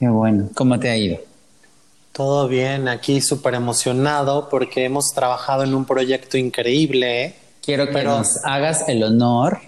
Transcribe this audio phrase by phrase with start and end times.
[0.00, 0.48] Qué bueno.
[0.54, 1.18] ¿Cómo te ha ido?
[2.12, 7.24] Todo bien, aquí súper emocionado porque hemos trabajado en un proyecto increíble.
[7.24, 7.34] ¿eh?
[7.62, 9.60] Quiero que Pero- nos hagas el honor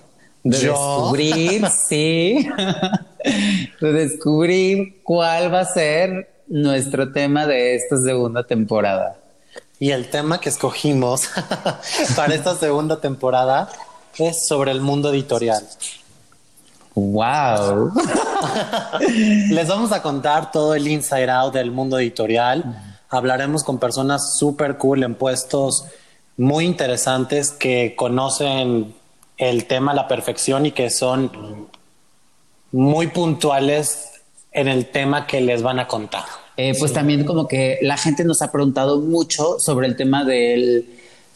[0.42, 0.72] de ¿Yo?
[0.72, 2.48] descubrir, sí,
[3.80, 9.16] de descubrir cuál va a ser nuestro tema de esta segunda temporada.
[9.78, 11.28] Y el tema que escogimos
[12.16, 13.68] para esta segunda temporada
[14.18, 15.62] es sobre el mundo editorial.
[16.94, 17.92] ¡Wow!
[19.50, 22.98] Les vamos a contar todo el inside out del mundo editorial.
[23.08, 25.86] Hablaremos con personas súper cool en puestos
[26.36, 28.94] muy interesantes que conocen
[29.38, 31.68] el tema a la perfección y que son
[32.72, 34.10] muy puntuales
[34.52, 36.24] en el tema que les van a contar.
[36.56, 40.86] Eh, pues también como que la gente nos ha preguntado mucho sobre el tema del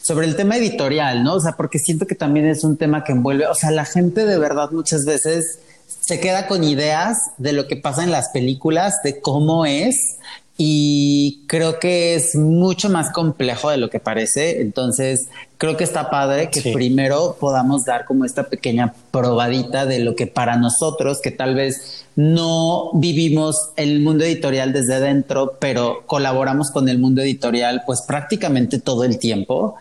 [0.01, 1.35] sobre el tema editorial, ¿no?
[1.35, 4.25] O sea, porque siento que también es un tema que envuelve, o sea, la gente
[4.25, 5.59] de verdad muchas veces
[5.99, 10.17] se queda con ideas de lo que pasa en las películas, de cómo es,
[10.59, 14.61] y creo que es mucho más complejo de lo que parece.
[14.61, 15.27] Entonces,
[15.59, 16.71] creo que está padre que Sí.
[16.73, 22.05] primero podamos dar como esta pequeña probadita de lo que para nosotros, que tal vez
[22.15, 28.79] no vivimos el mundo editorial desde dentro, pero colaboramos con el mundo editorial pues prácticamente
[28.79, 29.75] todo el tiempo.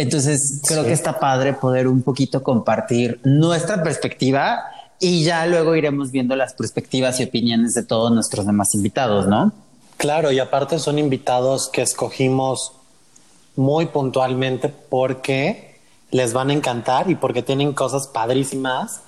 [0.00, 0.88] Entonces, creo Sí.
[0.88, 4.60] que está padre poder un poquito compartir nuestra perspectiva
[4.98, 9.52] y ya luego iremos viendo las perspectivas y opiniones de todos nuestros demás invitados, ¿no?
[9.98, 12.72] Claro, y aparte son invitados que escogimos
[13.56, 15.78] muy puntualmente porque
[16.10, 19.00] les van a encantar y porque tienen cosas padrísimas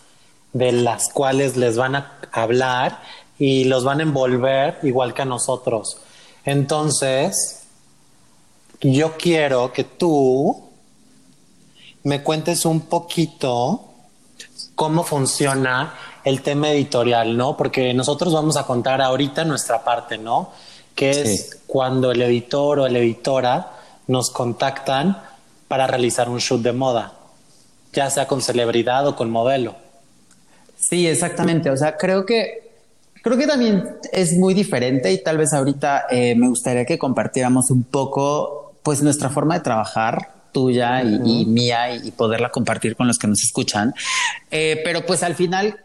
[0.53, 3.00] de las cuales les van a hablar
[3.39, 5.97] y los van a envolver igual que a nosotros.
[6.45, 7.62] Entonces,
[8.83, 10.72] yo quiero que tú
[12.05, 13.85] me cuentes un poquito
[14.75, 17.57] cómo funciona el tema editorial, ¿no?
[17.57, 20.51] Porque nosotros vamos a contar ahorita nuestra parte, ¿no?
[20.95, 23.73] Que es cuando el editor o la editora
[24.07, 25.23] nos contactan
[25.69, 27.15] para realizar un shoot de moda,
[27.93, 29.75] ya sea con celebridad o con modelo.
[30.77, 31.71] Sí, exactamente.
[31.71, 32.73] O sea, creo que
[33.23, 37.71] creo que también es muy diferente y tal vez ahorita eh, me gustaría que compartiéramos
[37.71, 42.95] un poco, pues nuestra forma de trabajar tuya y, y mía y, y poderla compartir
[42.95, 43.95] con los que nos escuchan.
[44.51, 45.79] Eh, pero pues al final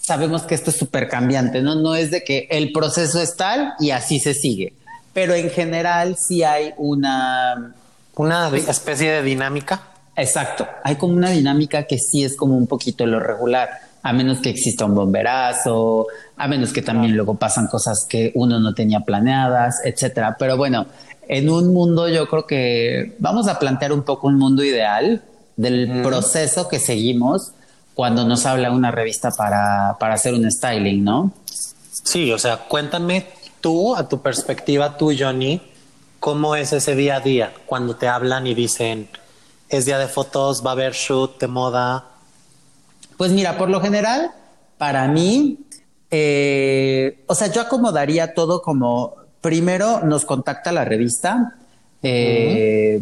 [0.00, 1.74] sabemos que esto es súper cambiante, ¿no?
[1.74, 4.72] No es de que el proceso es tal y así se sigue,
[5.12, 7.74] pero en general sí hay una
[8.14, 9.82] Una di- especie de dinámica.
[10.14, 10.66] Exacto.
[10.84, 13.68] Hay como una dinámica que sí es como un poquito lo regular,
[14.02, 16.06] a menos que exista un bomberazo,
[16.36, 20.36] a menos que también luego pasan cosas que uno no tenía planeadas, etcétera.
[20.38, 20.86] Pero bueno,
[21.28, 25.24] en un mundo yo creo que vamos a plantear un poco un mundo ideal
[25.56, 27.52] del proceso que seguimos
[27.94, 31.32] cuando nos habla una revista para, para hacer un styling, ¿no?
[31.90, 33.26] Sí, o sea, cuéntame
[33.60, 35.62] tú, a tu perspectiva, tú, Johnny,
[36.20, 39.08] cómo es ese día a día cuando te hablan y dicen,
[39.68, 42.04] es día de fotos, va a haber shoot de moda.
[43.16, 44.30] Pues mira, por lo general,
[44.78, 45.58] para mí,
[46.10, 51.54] eh, o sea, yo acomodaría todo como primero nos contacta la revista.
[52.02, 53.00] eh,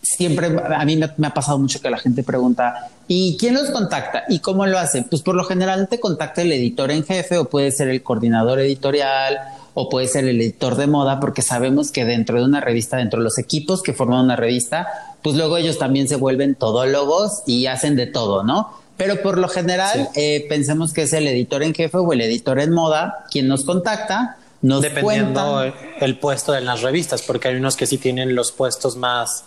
[0.00, 3.70] Siempre a mí me, me ha pasado mucho que la gente pregunta, ¿y quién los
[3.70, 4.22] contacta?
[4.30, 5.04] ¿Y cómo lo hacen?
[5.04, 8.58] Pues por lo general te contacta el editor en jefe o puede ser el coordinador
[8.60, 9.36] editorial
[9.74, 13.20] o puede ser el editor de moda, porque sabemos que dentro de una revista, dentro
[13.20, 14.88] de los equipos que forman una revista,
[15.22, 18.72] pues luego ellos también se vuelven todólogos y hacen de todo, ¿no?
[18.96, 22.58] Pero por lo general, eh, pensemos que es el editor en jefe o el editor
[22.60, 25.90] en moda quien nos contacta, nos Dependiendo cuentan.
[26.00, 29.44] el puesto en las revistas, porque hay unos que sí tienen los puestos más,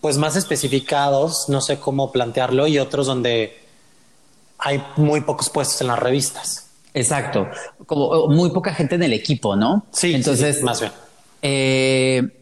[0.00, 3.58] pues más especificados, no sé cómo plantearlo, y otros donde
[4.58, 6.66] hay muy pocos puestos en las revistas.
[6.92, 7.48] Exacto,
[7.86, 9.86] como muy poca gente en el equipo, ¿no?
[9.92, 10.92] Sí, entonces, sí, sí, más bien.
[11.42, 12.39] Eh,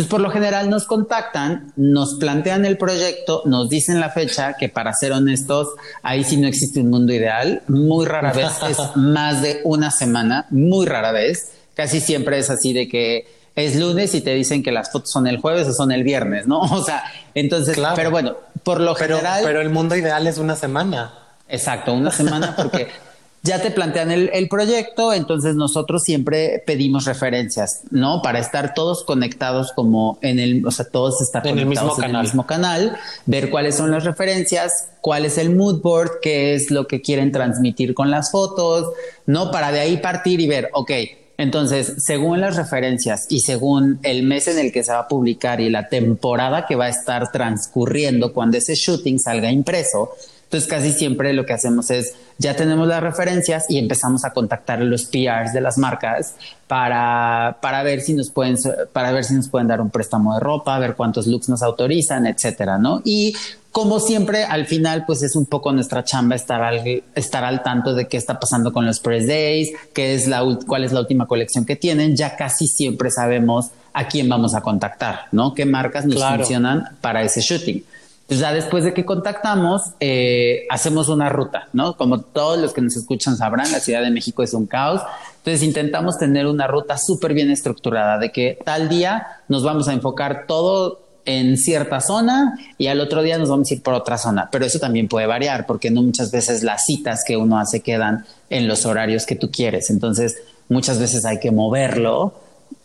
[0.00, 4.68] entonces, por lo general nos contactan, nos plantean el proyecto, nos dicen la fecha, que
[4.68, 5.68] para ser honestos,
[6.02, 7.62] ahí sí no existe un mundo ideal.
[7.68, 11.52] Muy rara vez es más de una semana, muy rara vez.
[11.74, 15.26] Casi siempre es así de que es lunes y te dicen que las fotos son
[15.26, 16.60] el jueves o son el viernes, ¿no?
[16.72, 17.02] O sea,
[17.34, 17.94] entonces, Claro.
[17.96, 19.42] pero bueno, por lo Pero, general.
[19.44, 21.12] pero el mundo ideal es una semana.
[21.48, 22.88] Exacto, una semana porque
[23.42, 28.20] ya te plantean el, proyecto, entonces nosotros siempre pedimos referencias, ¿no?
[28.20, 32.04] Para estar todos conectados como en el, o sea, todos estar en conectados el mismo
[32.04, 36.54] en el mismo canal, ver cuáles son las referencias, cuál es el mood board, qué
[36.54, 38.92] es lo que quieren transmitir con las fotos,
[39.24, 39.50] ¿no?
[39.50, 40.90] Para de ahí partir y ver, ok,
[41.38, 45.62] entonces, según las referencias y según el mes en el que se va a publicar
[45.62, 50.10] y la temporada que va a estar transcurriendo cuando ese shooting salga impreso,
[50.50, 54.80] entonces casi siempre lo que hacemos es, ya tenemos las referencias y empezamos a contactar
[54.80, 56.34] a los PRs de las marcas
[56.66, 58.56] para, para, ver si nos pueden,
[58.92, 62.26] para ver si nos pueden dar un préstamo de ropa, ver cuántos looks nos autorizan,
[62.26, 63.00] etcétera, ¿no?
[63.04, 63.32] Y
[63.70, 67.94] como siempre, al final, pues es un poco nuestra chamba estar al, estar al tanto
[67.94, 71.28] de qué está pasando con los press days, qué es la, cuál es la última
[71.28, 72.16] colección que tienen.
[72.16, 75.54] Ya casi siempre sabemos a quién vamos a contactar, ¿no?
[75.54, 77.84] Qué marcas nos funcionan para ese shooting.
[78.30, 81.96] Entonces ya después de que contactamos, eh, hacemos una ruta, ¿no?
[81.96, 85.02] Como todos los que nos escuchan sabrán, la Ciudad de México es un caos.
[85.38, 89.94] Entonces intentamos tener una ruta súper bien estructurada de que tal día nos vamos a
[89.94, 94.16] enfocar todo en cierta zona y al otro día nos vamos a ir por otra
[94.16, 94.48] zona.
[94.52, 98.26] Pero eso también puede variar porque no muchas veces las citas que uno hace quedan
[98.48, 99.90] en los horarios que tú quieres.
[99.90, 100.36] Entonces
[100.68, 102.32] muchas veces hay que moverlo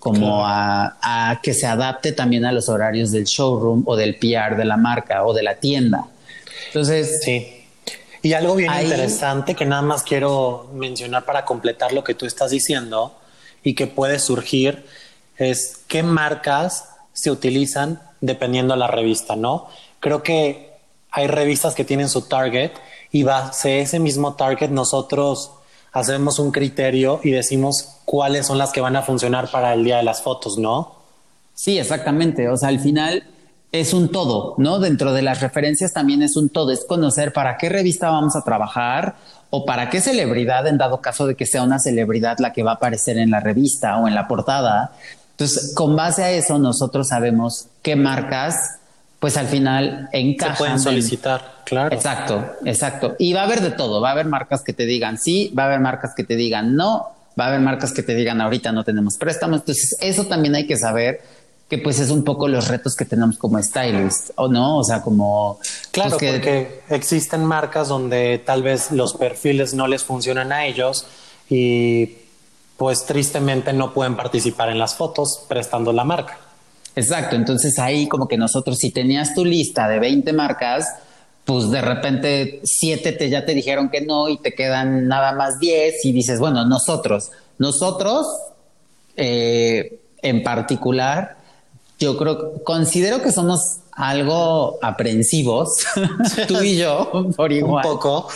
[0.06, 4.63] como a, que se adapte también a los horarios del showroom o del PR de
[4.63, 6.06] la marca o de la tienda.
[6.68, 7.66] Entonces, sí.
[8.22, 12.52] Y algo bien interesante que nada más quiero mencionar para completar lo que tú estás
[12.52, 13.18] diciendo
[13.63, 14.86] y que puede surgir
[15.38, 19.69] es qué marcas se utilizan dependiendo de la revista, ¿no?
[20.00, 20.75] Creo que
[21.10, 22.74] hay revistas que tienen su target
[23.12, 25.50] y base ese mismo target nosotros
[25.96, 29.98] hacemos un criterio y decimos cuáles son las que van a funcionar para el día
[29.98, 30.94] de las fotos, ¿no?
[31.54, 32.50] Sí, exactamente.
[32.50, 33.24] O sea, al final
[33.72, 34.80] es un todo, ¿no?
[34.80, 38.44] Dentro de las referencias también es un todo, es conocer para qué revista vamos a
[38.44, 39.16] trabajar
[39.50, 42.72] o para qué celebridad, en dado caso de que sea una celebridad la que va
[42.72, 44.92] a aparecer en la revista o en la portada.
[45.32, 48.80] Entonces, con base a eso, nosotros sabemos qué marcas
[49.25, 50.56] pues al final encajan.
[50.56, 51.95] Se pueden solicitar, claro.
[51.95, 53.16] Exacto, exacto.
[53.18, 54.00] Y va a haber de todo.
[54.00, 56.75] Va a haber marcas que te digan sí, va a haber marcas que te digan
[56.75, 57.07] no,
[57.39, 59.62] va a haber marcas que te digan ahorita no tenemos préstamos.
[59.62, 61.24] Entonces, eso también hay que saber
[61.68, 64.77] que pues es un poco los retos que tenemos como stylist, ¿o no?
[64.77, 65.57] O sea, como...
[65.57, 71.07] Pues, claro, porque existen marcas donde tal vez los perfiles no les funcionan a ellos
[71.50, 72.12] y
[72.77, 76.45] pues tristemente no pueden participar en las fotos prestando la marca.
[76.96, 80.88] Exacto, entonces ahí como que nosotros, si tenías tu lista de 20 marcas,
[81.44, 85.60] pues de repente siete te, ya te dijeron que no y te quedan nada más
[85.60, 88.28] 10 y dices, bueno, nosotros, nosotros
[89.16, 91.38] eh, en particular,
[92.00, 95.78] yo creo, considero que somos algo aprensivos,
[96.50, 97.86] tú y yo, por igual.
[97.86, 98.28] Un poco.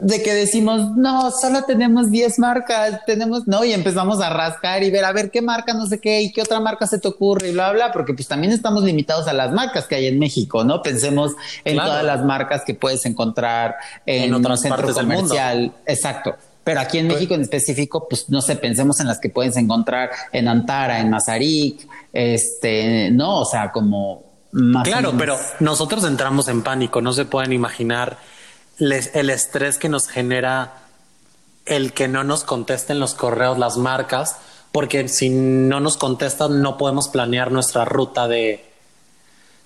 [0.00, 4.90] de que decimos, no, solo tenemos 10 marcas, tenemos, no, y empezamos a rascar y
[4.90, 7.50] ver, a ver qué marca, no sé qué, y qué otra marca se te ocurre,
[7.50, 10.64] y bla, bla, porque pues también estamos limitados a las marcas que hay en México,
[10.64, 10.80] ¿no?
[10.80, 11.32] Pensemos
[11.64, 13.76] en todas las marcas que puedes encontrar
[14.06, 15.74] en, en centro comercial.
[15.84, 16.36] Exacto.
[16.64, 19.56] Pero aquí en pues México en específico, pues no sé, pensemos en las que puedes
[19.56, 24.24] encontrar en Antara, en Mazarik, este, no, o sea, como
[24.82, 28.18] claro, pero nosotros entramos en pánico, no se pueden imaginar
[28.78, 30.84] el estrés que nos genera
[31.66, 34.36] el que no nos contesten los correos las marcas,
[34.72, 38.64] porque si no nos contestan no podemos planear nuestra ruta de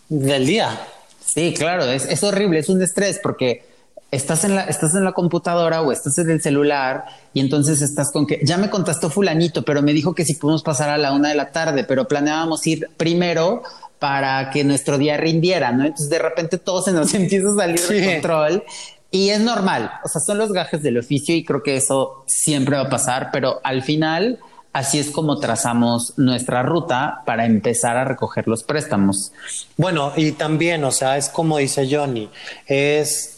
[0.08, 0.80] del día.
[1.24, 3.68] Sí, claro, es, es horrible, es un estrés porque
[4.10, 8.10] estás en la, estás en la computadora o estás en el celular y entonces estás
[8.10, 11.12] con que ya me contestó fulanito, pero me dijo que si podemos pasar a la
[11.12, 13.62] una de la tarde, pero planeábamos ir primero
[13.98, 15.84] para que nuestro día rindiera, ¿no?
[15.84, 18.64] Entonces de repente todo se nos empieza a salir de control
[19.10, 22.76] y es normal, o sea, son los gajes del oficio y creo que eso siempre
[22.76, 24.38] va a pasar, pero al final
[24.72, 29.32] así es como trazamos nuestra ruta para empezar a recoger los préstamos.
[29.76, 32.28] Bueno, y también, o sea, es como dice Johnny,
[32.66, 33.37] es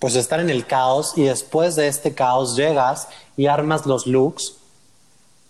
[0.00, 4.54] pues estar en el caos y después de este caos llegas y armas los looks.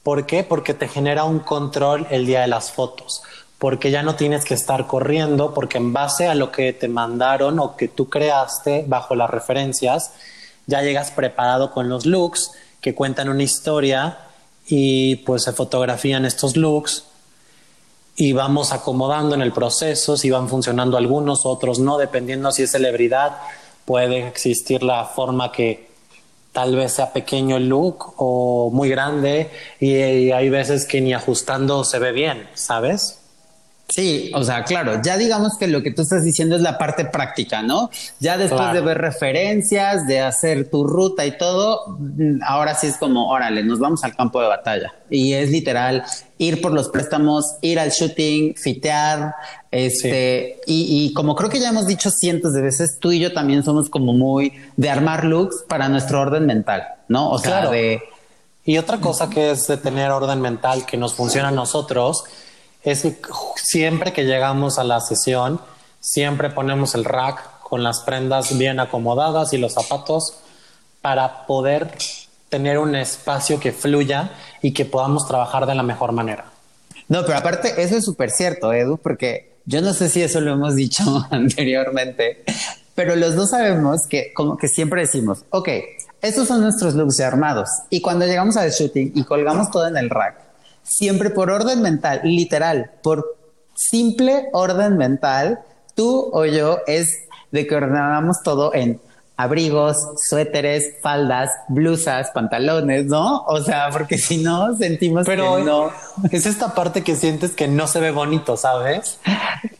[0.02, 0.45] ¿Por qué?
[0.45, 3.23] Porque te genera un control el día de las fotos
[3.61, 7.59] porque ya no tienes que estar corriendo, porque en base a lo que te mandaron
[7.59, 10.12] o que tú creaste bajo las referencias,
[10.66, 14.16] ya llegas preparado con los looks que cuentan una historia
[14.66, 17.04] y pues se fotografían estos looks
[18.16, 22.71] y vamos acomodando en el proceso, si van funcionando algunos, otros no, dependiendo si es
[22.71, 23.37] celebridad,
[23.90, 25.88] puede existir la forma que
[26.52, 31.82] tal vez sea pequeño el look o muy grande y hay veces que ni ajustando
[31.82, 33.19] se ve bien, ¿sabes?
[33.90, 37.04] Sí, o sea, claro, ya digamos que lo que tú estás diciendo es la parte
[37.04, 37.90] práctica, ¿no?
[38.20, 41.99] Ya después de ver referencias, de hacer tu ruta y todo,
[42.47, 44.94] ahora sí es como, órale, nos vamos al campo de batalla.
[45.11, 46.04] Y es literal
[46.38, 49.35] ir por los préstamos, ir al shooting, fitear,
[49.73, 53.32] este, y, y, como creo que ya hemos dicho cientos de veces, tú y yo
[53.32, 57.30] también somos como muy de armar looks para nuestro orden mental, ¿no?
[57.30, 58.02] O sea, de...
[58.64, 62.25] Y otra cosa que es de tener orden mental que nos funciona a nosotros
[62.82, 63.06] es
[63.56, 65.60] siempre que llegamos a la sesión,
[66.00, 70.38] siempre ponemos el rack con las prendas bien acomodadas y los zapatos
[71.00, 71.92] para poder
[72.49, 76.46] tener un espacio que fluya y que podamos trabajar de la mejor manera.
[77.08, 80.52] No, pero aparte, eso es súper cierto, Edu, porque yo no sé si eso lo
[80.52, 82.44] hemos dicho anteriormente,
[82.94, 85.68] pero los dos sabemos que como que siempre decimos, ok,
[86.22, 90.10] estos son nuestros looks armados y cuando llegamos al shooting y colgamos todo en el
[90.10, 90.50] rack,
[90.82, 93.38] siempre por orden mental, literal, por
[93.75, 95.60] simple orden mental,
[95.94, 97.20] tú o yo es
[97.50, 99.00] de que ordenamos todo en
[99.40, 99.96] abrigos,
[100.28, 103.42] suéteres, faldas, blusas, pantalones, ¿no?
[103.46, 105.90] O sea, porque si no sentimos Pero que no.
[106.30, 109.18] Es esta parte que sientes que no se ve bonito, ¿sabes?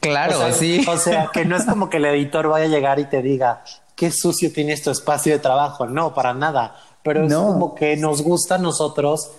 [0.00, 0.85] Claro, sí.
[0.88, 3.62] O sea, que no es como que el editor vaya a llegar y te diga
[3.95, 5.87] qué sucio tienes tu espacio de trabajo.
[5.87, 6.75] No, para nada.
[7.02, 9.30] Pero es como que nos gusta a nosotros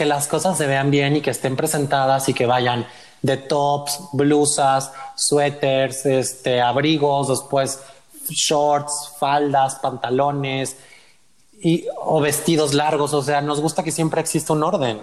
[0.00, 2.86] que las cosas se vean bien y que estén presentadas y que vayan
[3.20, 7.80] de tops, blusas, suéteres, este, abrigos, después
[8.30, 10.78] shorts, faldas, pantalones
[11.62, 13.12] y, o vestidos largos.
[13.12, 15.00] O sea, nos gusta que siempre exista un orden.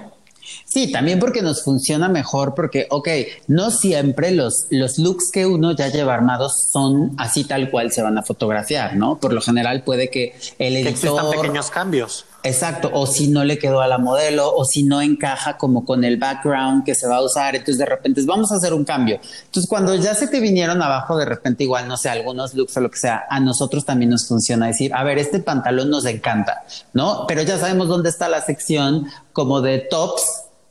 [0.66, 3.10] Sí, también porque nos funciona mejor, porque, ok,
[3.46, 8.02] no siempre los, los looks que uno ya lleva armados son así tal cual se
[8.02, 9.20] van a fotografiar, ¿no?
[9.20, 10.84] Por lo general puede que el editor...
[10.84, 12.26] Que existan pequeños cambios.
[12.48, 16.06] Exacto, o si no le quedó a la modelo, o si no encaja como con
[16.06, 19.20] el background que se va a usar, entonces de repente vamos a hacer un cambio.
[19.46, 22.80] Entonces cuando ya se te vinieron abajo, de repente igual, no sé, algunos looks o
[22.80, 26.64] lo que sea, a nosotros también nos funciona decir, a ver, este pantalón nos encanta,
[26.94, 27.26] ¿no?
[27.28, 30.24] Pero ya sabemos dónde está la sección como de tops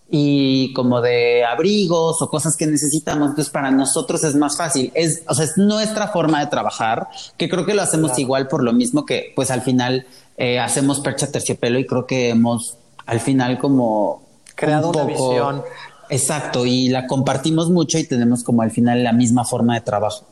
[0.08, 3.30] y como de abrigos o cosas que necesitamos.
[3.30, 4.92] Entonces, para nosotros es más fácil.
[4.94, 8.62] Es, o sea, es nuestra forma de trabajar, que creo que lo hacemos igual por
[8.62, 13.20] lo mismo que, pues al final eh, hacemos percha terciopelo y creo que hemos al
[13.20, 14.22] final como
[14.54, 15.62] creado una visión.
[16.08, 20.24] Exacto, y la compartimos mucho y tenemos como al final la misma forma de trabajo.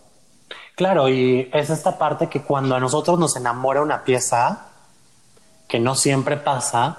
[0.77, 4.67] Claro, y es esta parte que cuando a nosotros nos enamora una pieza,
[5.69, 6.99] que no siempre pasa,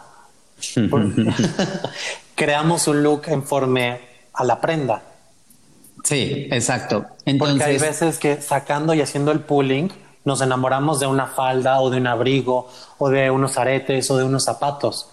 [2.35, 3.97] creamos un look en forma
[4.33, 5.01] a la prenda.
[6.03, 7.05] Sí, exacto.
[7.25, 9.91] Entonces, Porque hay veces que sacando y haciendo el pulling
[10.23, 14.23] nos enamoramos de una falda o de un abrigo o de unos aretes o de
[14.23, 15.07] unos zapatos.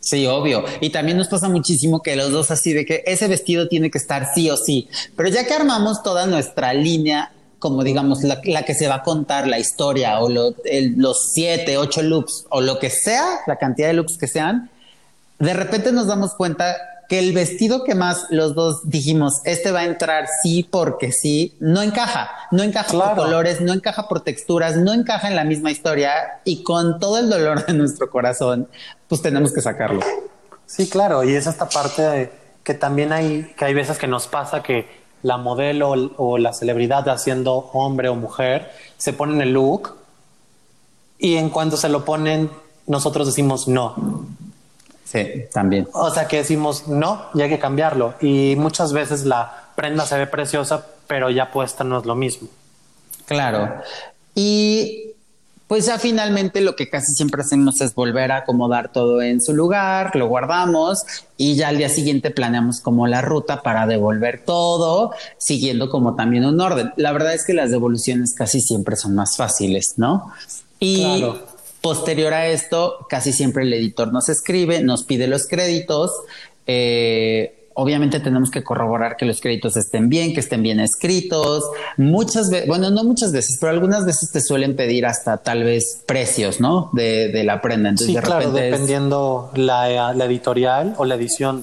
[0.00, 0.64] Sí, obvio.
[0.80, 3.98] Y también nos pasa muchísimo que los dos así de que ese vestido tiene que
[3.98, 4.88] estar sí o sí.
[5.16, 9.46] Pero ya que armamos toda nuestra línea, como digamos la, que se va a contar
[9.48, 14.16] la historia o los siete, ocho looks o lo que sea, la cantidad de looks
[14.16, 14.70] que sean,
[15.38, 16.76] de repente nos damos cuenta
[17.08, 21.56] que el vestido que más los dos dijimos, este va a entrar sí porque sí,
[21.58, 25.70] no encaja, no encaja por colores, no encaja por texturas, no encaja en la misma
[25.70, 28.68] historia y con todo el dolor de nuestro corazón,
[29.08, 30.02] pues tenemos que sacarlo.
[30.66, 34.26] Sí, claro, y es esta parte de que también hay, que hay veces que nos
[34.26, 34.86] pasa que
[35.22, 39.96] la modelo o la celebridad haciendo hombre o mujer se ponen el look
[41.18, 42.50] y en cuanto se lo ponen,
[42.86, 44.26] nosotros decimos no
[45.10, 45.88] Sí, también.
[45.94, 48.14] O sea que decimos, no, ya hay que cambiarlo.
[48.20, 52.48] Y muchas veces la prenda se ve preciosa, pero ya puesta no es lo mismo.
[53.24, 53.72] Claro.
[54.34, 55.14] Y
[55.66, 59.54] pues ya finalmente lo que casi siempre hacemos es volver a acomodar todo en su
[59.54, 61.02] lugar, lo guardamos
[61.36, 66.44] y ya al día siguiente planeamos como la ruta para devolver todo, siguiendo como también
[66.44, 66.92] un orden.
[66.96, 70.32] La verdad es que las devoluciones casi siempre son más fáciles, ¿no?
[70.78, 71.47] Y claro
[71.80, 76.10] Posterior a esto, casi siempre el editor nos escribe, nos pide los créditos.
[76.66, 81.62] Eh, obviamente tenemos que corroborar que los créditos estén bien, que estén bien escritos.
[81.96, 86.02] Muchas veces, bueno, no muchas veces, pero algunas veces te suelen pedir hasta tal vez
[86.04, 86.90] precios, ¿no?
[86.92, 87.90] De, la prenda.
[87.90, 91.62] Entonces, sí, claro, dependiendo la, editorial o la edición.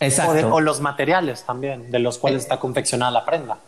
[0.00, 0.52] Exacto.
[0.52, 3.58] O, los materiales también, de los cuales está confeccionada la prenda.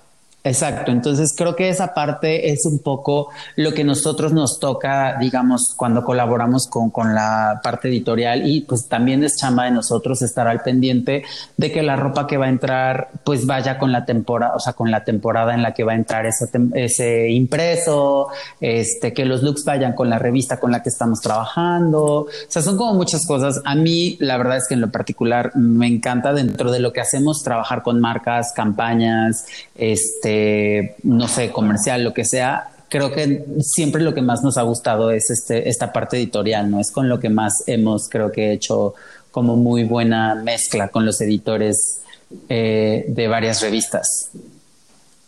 [0.47, 5.73] Exacto, entonces creo que esa parte es un poco lo que nosotros nos toca, digamos,
[5.75, 10.47] cuando colaboramos con, con la parte editorial y pues también es chamba de nosotros estar
[10.47, 11.25] al pendiente
[11.57, 14.75] de que la ropa que va a entrar pues vaya con la temporada, o sea,
[14.75, 18.29] con la temporada en la que va a entrar ese, ese impreso,
[18.61, 22.61] este, que los looks vayan con la revista con la que estamos trabajando, o sea,
[22.61, 23.63] son como muchas cosas.
[23.65, 27.01] A mí, la verdad es que en lo particular me encanta dentro de lo que
[27.01, 33.45] hacemos trabajar con marcas, campañas, este, eh, no sé, comercial, lo que sea, creo que
[33.61, 36.81] siempre lo que más nos ha gustado es este, esta parte editorial, ¿no?
[36.81, 38.95] Es con lo que más hemos, creo que, hecho
[39.31, 42.03] como muy buena mezcla con los editores
[42.49, 44.31] eh, de varias revistas.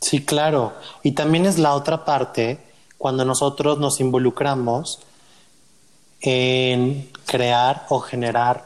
[0.00, 0.75] Sí, claro.
[1.02, 2.58] Y también es la otra parte
[2.98, 5.00] cuando nosotros nos involucramos
[6.20, 8.64] en crear o generar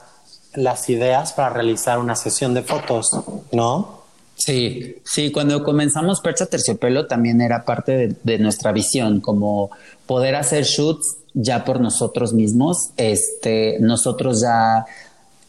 [0.54, 3.10] las ideas para realizar una sesión de fotos,
[3.52, 3.99] ¿no?
[4.40, 9.70] Sí, sí, cuando comenzamos Percha Terciopelo también era parte de, nuestra visión, como
[10.06, 14.86] poder hacer shoots ya por nosotros mismos, este, nosotros ya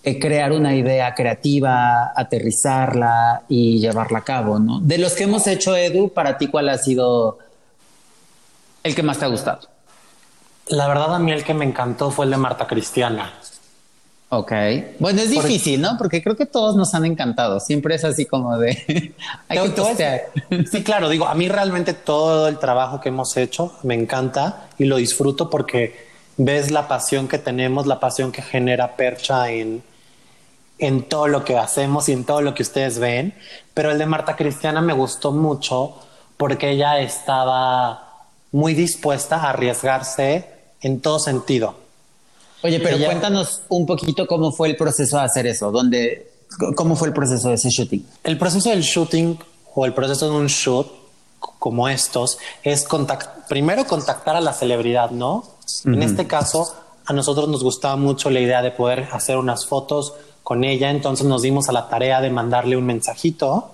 [0.03, 4.81] eh, crear una idea creativa, aterrizarla y llevarla a cabo, ¿no?
[4.81, 7.37] De los que hemos hecho, Edu, para ti, ¿cuál ha sido
[8.83, 9.69] el que más te ha gustado?
[10.67, 13.31] La verdad, a mí el que me encantó fue el de Marta Cristiana.
[14.33, 14.53] Ok.
[14.99, 15.97] Bueno, es difícil, ¿no?
[15.97, 17.59] Porque creo que todos nos han encantado.
[17.59, 19.13] Siempre es así como de...
[19.49, 21.09] hay que sí, claro.
[21.09, 25.49] Digo, a mí realmente todo el trabajo que hemos hecho me encanta y lo disfruto
[25.49, 26.07] porque
[26.37, 29.83] ves la pasión que tenemos, la pasión que genera Percha en,
[30.79, 33.33] en todo lo que hacemos y en todo lo que ustedes ven.
[33.73, 35.97] Pero el de Marta Cristiana me gustó mucho
[36.37, 40.47] porque ella estaba muy dispuesta a arriesgarse
[40.79, 41.75] en todo sentido.
[42.63, 46.31] Oye, pero cuéntanos un poquito cómo fue el proceso de hacer eso, dónde,
[46.75, 48.05] cómo fue el proceso de ese shooting.
[48.23, 49.39] El proceso del shooting
[49.73, 50.87] o el proceso de un shoot
[51.39, 52.85] como estos es
[53.49, 55.43] primero contactar a la celebridad, ¿no?
[55.85, 56.75] En este caso,
[57.05, 60.13] a nosotros nos gustaba mucho la idea de poder hacer unas fotos
[60.43, 63.71] con ella, entonces nos dimos a la tarea de mandarle un mensajito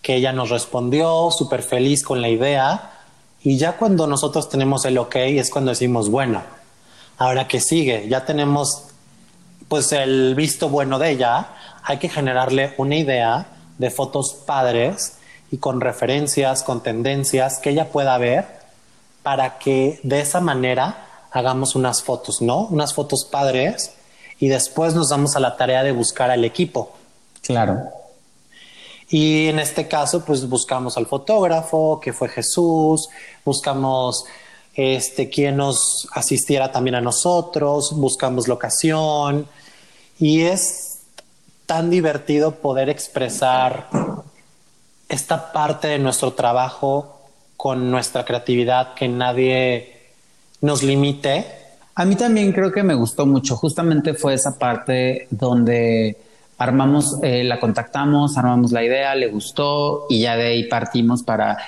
[0.00, 2.92] que ella nos respondió súper feliz con la idea
[3.42, 6.42] y ya cuando nosotros tenemos el ok es cuando decimos, bueno,
[7.22, 8.82] Ahora que sigue, ya tenemos
[9.68, 11.50] pues el visto bueno de ella,
[11.84, 13.46] hay que generarle una idea
[13.78, 15.18] de fotos padres
[15.52, 18.44] y con referencias, con tendencias que ella pueda ver
[19.22, 22.62] para que de esa manera hagamos unas fotos, ¿no?
[22.62, 23.92] Unas fotos padres
[24.40, 26.90] y después nos damos a la tarea de buscar al equipo.
[27.40, 27.84] Claro.
[29.10, 33.08] Y en este caso, pues buscamos al fotógrafo, que fue Jesús,
[33.44, 34.24] buscamos
[34.74, 39.46] este, quien nos asistiera también a nosotros, buscamos locación
[40.18, 41.00] y es
[41.66, 43.88] tan divertido poder expresar
[45.08, 47.20] esta parte de nuestro trabajo
[47.56, 49.92] con nuestra creatividad que nadie
[50.62, 51.46] nos limite.
[51.94, 56.16] A mí también creo que me gustó mucho, justamente fue esa parte donde
[56.56, 61.58] armamos, eh, la contactamos, armamos la idea, le gustó y ya de ahí partimos para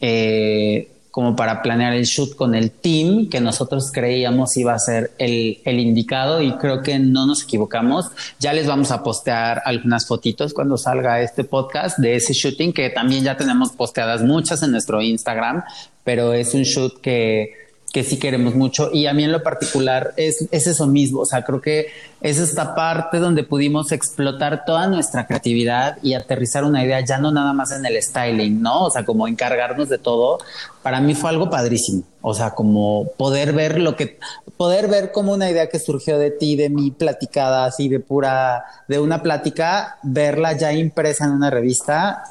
[0.00, 5.12] eh, como para planear el shoot con el team que nosotros creíamos iba a ser
[5.18, 8.10] el, el, indicado y creo que no nos equivocamos.
[8.40, 12.90] Ya les vamos a postear algunas fotitos cuando salga este podcast de ese shooting que
[12.90, 15.62] también ya tenemos posteadas muchas en nuestro Instagram,
[16.02, 17.63] pero es un shoot que
[17.94, 18.90] que sí queremos mucho.
[18.92, 21.20] Y a mí en lo particular es, es eso mismo.
[21.20, 21.86] O sea, creo que
[22.20, 27.30] es esta parte donde pudimos explotar toda nuestra creatividad y aterrizar una idea, ya no
[27.30, 28.86] nada más en el styling, ¿no?
[28.86, 30.40] O sea, como encargarnos de todo.
[30.82, 32.02] Para mí fue algo padrísimo.
[32.20, 34.18] O sea, como poder ver lo que,
[34.56, 38.64] poder ver como una idea que surgió de ti, de mi platicada, así de pura,
[38.88, 42.24] de una plática, verla ya impresa en una revista,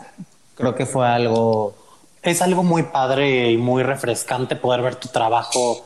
[0.56, 1.83] creo que fue algo
[2.24, 5.86] es algo muy padre y muy refrescante poder ver tu trabajo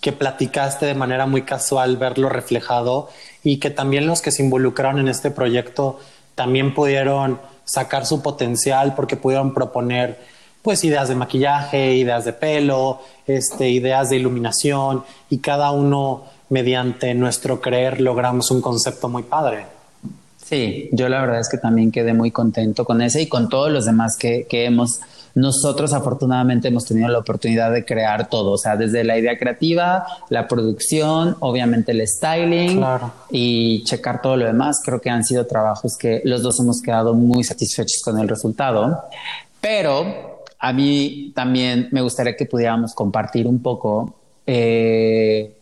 [0.00, 3.08] que platicaste de manera muy casual, verlo reflejado
[3.42, 5.98] y que también los que se involucraron en este proyecto
[6.34, 10.18] también pudieron sacar su potencial porque pudieron proponer
[10.62, 17.12] pues ideas de maquillaje, ideas de pelo, este, ideas de iluminación y cada uno mediante
[17.14, 19.81] nuestro creer logramos un concepto muy padre.
[20.44, 23.70] Sí, yo la verdad es que también quedé muy contento con ese y con todos
[23.70, 25.00] los demás que, que hemos
[25.34, 30.06] nosotros afortunadamente hemos tenido la oportunidad de crear todo, o sea, desde la idea creativa,
[30.28, 32.84] la producción, obviamente el styling
[33.30, 34.80] y checar todo lo demás.
[34.84, 39.04] Creo que han sido trabajos que los dos hemos quedado muy satisfechos con el resultado.
[39.60, 44.14] Pero a mí también me gustaría que pudiéramos compartir un poco
[44.46, 45.56] eh,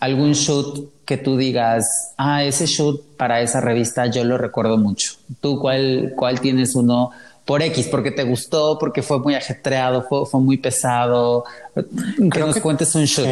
[0.00, 5.12] algún shoot que tú digas, ah, ese shoot para esa revista yo lo recuerdo mucho.
[5.40, 7.10] ¿Tú cuál, cuál tienes uno
[7.44, 11.44] por X, porque te gustó, porque fue muy ajetreado, fue, muy pesado.
[12.32, 13.28] Que nos cuentes un shoot.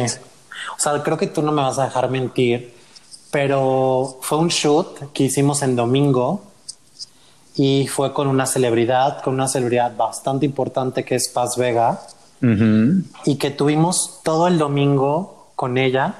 [0.77, 2.73] O sea, creo que tú no me vas a dejar mentir,
[3.31, 6.43] pero fue un shoot que hicimos en domingo
[7.55, 12.01] y fue con una celebridad, con una celebridad bastante importante que es Paz Vega
[13.25, 16.15] y que tuvimos todo el domingo con ella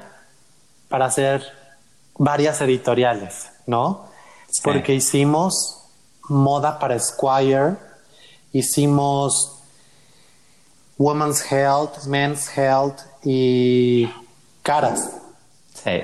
[0.94, 1.42] para hacer
[2.16, 4.06] varias editoriales, ¿no?
[4.62, 5.80] Porque hicimos
[6.28, 7.74] moda para Squire,
[8.52, 9.58] hicimos
[10.96, 14.08] Women's Health, Men's Health y
[14.62, 15.10] Caras.
[15.82, 16.00] Sí.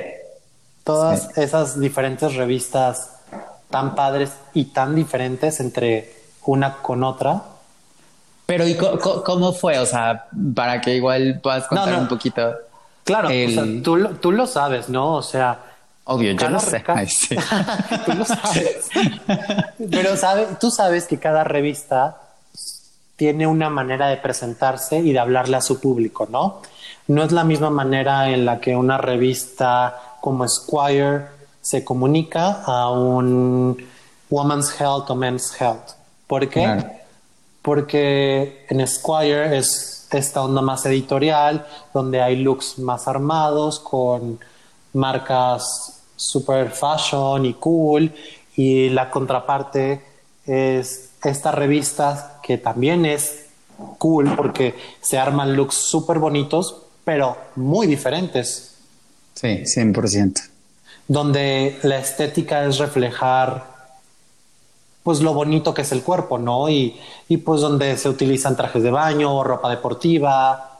[0.82, 3.12] Todas esas diferentes revistas
[3.70, 6.12] tan padres y tan diferentes entre
[6.46, 7.44] una con otra.
[8.46, 9.78] Pero ¿y cómo fue?
[9.78, 12.69] O sea, para que igual puedas contar un poquito.
[13.10, 13.28] Claro,
[13.82, 15.16] tú, tú lo sabes, ¿no?
[15.16, 15.58] O sea,
[16.04, 16.82] Obvio, yo lo sé.
[18.06, 18.88] tú lo sabes.
[19.90, 20.10] Pero
[20.58, 22.20] tú sabes que cada revista
[23.14, 26.62] tiene una manera de presentarse y de hablarle a su público, ¿no?
[27.06, 31.26] No es la misma manera en la que una revista como Squire
[31.60, 33.76] se comunica a un
[34.30, 35.90] Woman's Health o Men's Health.
[36.26, 36.82] ¿Por qué?
[37.62, 44.38] Porque en Squire es esta onda más editorial, donde hay looks más armados, con
[44.92, 48.12] marcas super fashion y cool
[48.56, 50.02] y la contraparte
[50.44, 53.46] es esta revista que también es
[53.98, 58.76] cool porque se arman looks súper bonitos pero muy diferentes.
[59.34, 60.48] Sí, 100%.
[61.08, 63.69] Donde la estética es reflejar
[65.02, 66.68] pues lo bonito que es el cuerpo, ¿no?
[66.68, 70.78] Y, y pues donde se utilizan trajes de baño, ropa deportiva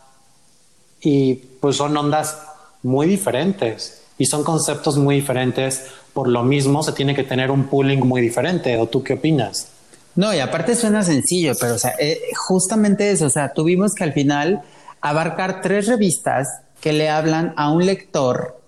[1.00, 2.38] y pues son ondas
[2.82, 5.86] muy diferentes y son conceptos muy diferentes.
[6.12, 8.76] Por lo mismo, se tiene que tener un pooling muy diferente.
[8.76, 9.68] ¿O tú qué opinas?
[10.14, 14.62] No, y aparte suena sencillo, pero eh, justamente eso, o sea, tuvimos que al final
[15.00, 16.48] abarcar tres revistas
[16.80, 18.59] que le hablan a un lector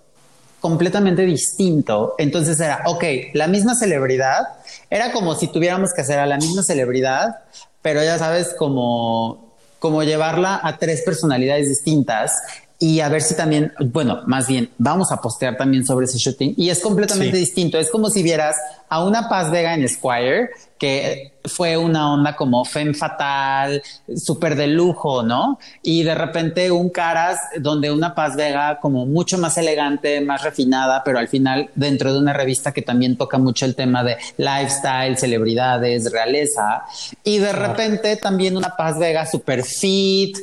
[0.63, 2.15] completamente distinto.
[2.17, 4.43] Entonces era, ok, la misma celebridad,
[4.89, 7.39] era como si tuviéramos que hacer a la misma celebridad,
[7.81, 12.31] pero ya sabes, como, como llevarla a tres personalidades distintas
[12.79, 16.53] y a ver si también, bueno, más bien vamos a postear también sobre ese shooting
[16.55, 17.77] y es completamente distinto.
[17.77, 18.55] Es como si vieras
[18.87, 20.49] a una Paz Vega en Squire
[20.83, 23.81] que fue una onda como femme fatal,
[24.17, 25.57] súper de lujo, ¿no?
[25.81, 31.01] Y de repente un Caras donde una Paz Vega como mucho más elegante, más refinada,
[31.05, 35.17] pero al final dentro de una revista que también toca mucho el tema de lifestyle,
[35.17, 36.83] celebridades, realeza.
[37.23, 40.37] Y de repente también una Paz Vega súper fit,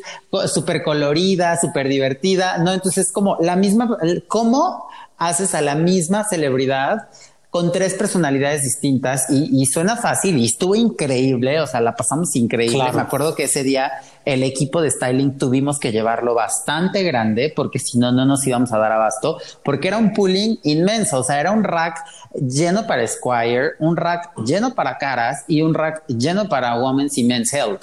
[0.47, 2.73] súper colorida, súper divertida, ¿no?
[2.73, 7.11] Entonces como la misma, ¿cómo haces a la misma celebridad?
[7.51, 12.93] Con tres personalidades distintas y, suena fácil y estuvo increíble, o sea, la pasamos increíble.
[12.93, 13.91] Me acuerdo que ese día
[14.25, 18.73] el equipo de styling tuvimos que llevarlo bastante grande porque si no, no nos íbamos
[18.73, 21.99] a dar abasto, porque era un pooling inmenso, o sea, era un rack
[22.35, 27.25] lleno para Squire, un rack lleno para caras y un rack lleno para Women's y
[27.25, 27.83] Men's Health.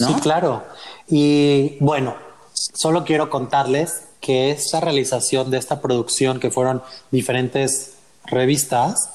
[0.00, 0.08] ¿no?
[0.08, 0.64] Sí, claro.
[1.08, 2.16] Y bueno,
[2.52, 7.95] solo quiero contarles que esta realización de esta producción, que fueron diferentes
[8.26, 9.10] revistas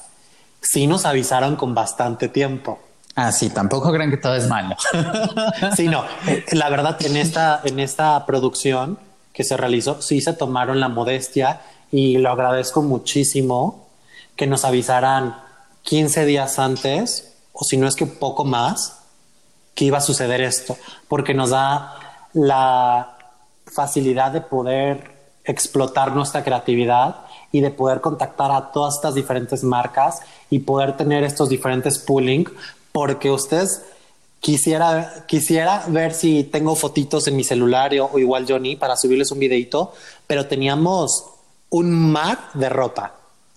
[0.60, 2.78] sí nos avisaron con bastante tiempo.
[3.14, 4.76] Ah, sí, tampoco creen que todo es malo.
[5.76, 6.04] sí, no.
[6.26, 8.98] Eh, la verdad, en esta, en esta producción
[9.32, 13.88] que se realizó, sí se tomaron la modestia y lo agradezco muchísimo
[14.34, 15.36] que nos avisaran
[15.82, 19.00] 15 días antes, o si no es que poco más,
[19.74, 20.76] que iba a suceder esto,
[21.08, 21.94] porque nos da
[22.32, 23.18] la
[23.66, 25.12] facilidad de poder
[25.44, 27.21] explotar nuestra creatividad
[27.52, 32.46] y de poder contactar a todas estas diferentes marcas y poder tener estos diferentes pooling,
[32.90, 33.82] porque ustedes
[34.40, 39.38] quisiera, quisiera ver si tengo fotitos en mi celular o, igual Johnny para subirles un
[39.38, 39.92] videito,
[40.26, 41.26] pero teníamos
[41.70, 43.14] un mar de ropa.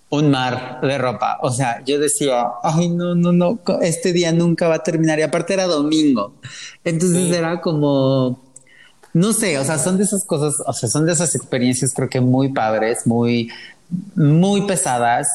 [0.09, 1.39] Un mar de ropa.
[1.41, 5.17] O sea, yo decía, ay, no, no, no, este día nunca va a terminar.
[5.19, 6.35] Y aparte era domingo.
[6.83, 8.39] Entonces era como,
[9.13, 12.09] no sé, o sea, son de esas cosas, o sea, son de esas experiencias creo
[12.09, 13.49] que muy padres, muy,
[14.15, 15.27] muy pesadas,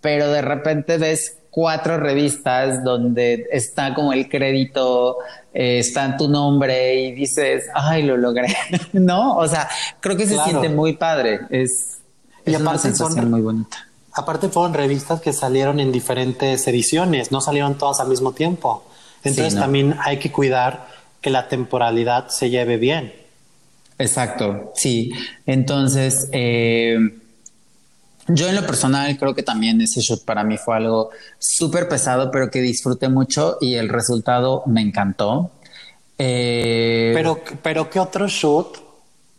[0.00, 5.18] pero de repente ves cuatro revistas donde está como el crédito,
[5.52, 8.56] eh, está en tu nombre y dices, ay, lo logré,
[8.94, 9.36] ¿no?
[9.36, 9.68] O sea,
[10.00, 11.98] creo que se siente muy padre, es,
[12.46, 13.86] una sensación muy bonita.
[14.14, 18.84] Aparte fueron revistas que salieron en diferentes ediciones, no salieron todas al mismo tiempo.
[19.22, 20.86] Entonces también hay que cuidar
[21.20, 23.12] que la temporalidad se lleve bien.
[23.98, 25.12] Exacto, sí.
[25.46, 26.98] Entonces, eh,
[28.28, 32.30] Yo en lo personal creo que también ese shoot para mí fue algo súper pesado,
[32.30, 35.50] pero que disfruté mucho y el resultado me encantó.
[36.18, 38.78] Eh, pero, pero ¿qué otro shoot